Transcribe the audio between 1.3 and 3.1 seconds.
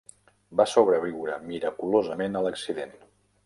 miraculosament a l'accident.